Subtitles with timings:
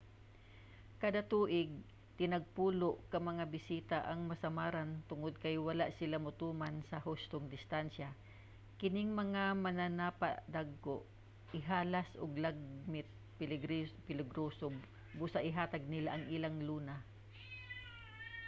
[1.01, 1.69] kada tuig
[2.19, 8.09] tinagpulo ka mga bisita ang masamaran tungod kay wala sila motuman sa hustong distansya.
[8.79, 10.95] kining mga mananapa dagko
[11.59, 13.07] ihalas ug lagmit
[14.07, 14.65] peligroso
[15.17, 16.95] busa ihatag nila ang ilang luna